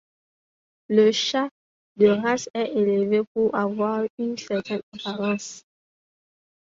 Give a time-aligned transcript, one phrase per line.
[0.89, 1.47] Le chat
[1.95, 5.63] de race est élevé pour avoir une certaine apparence.